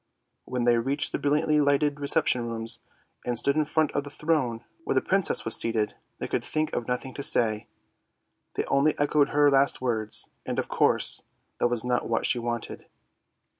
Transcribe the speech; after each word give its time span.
When 0.45 0.65
the}^ 0.65 0.83
reached 0.83 1.11
the 1.11 1.19
brilliantly 1.19 1.61
lighted 1.61 1.99
reception 1.99 2.47
rooms, 2.47 2.79
and 3.23 3.37
stood 3.37 3.55
in 3.55 3.65
front 3.65 3.91
of 3.91 4.03
the 4.03 4.09
throne 4.09 4.63
where 4.83 4.95
the 4.95 4.99
Princess 4.99 5.45
was 5.45 5.55
seated, 5.55 5.95
they 6.17 6.27
could 6.27 6.43
think 6.43 6.73
of 6.73 6.87
nothing 6.87 7.13
to 7.13 7.21
say, 7.21 7.67
they 8.55 8.65
only 8.65 8.95
echoed 8.97 9.29
her 9.29 9.51
last 9.51 9.79
words, 9.79 10.31
and 10.43 10.57
of 10.57 10.69
course 10.69 11.21
that 11.59 11.67
was 11.67 11.83
not 11.83 12.09
what 12.09 12.25
she 12.25 12.39
wanted. 12.39 12.87